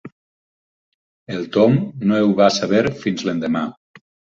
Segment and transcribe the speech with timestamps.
[1.37, 1.77] El Tom
[2.09, 3.69] no ho va saber fins l'endemà.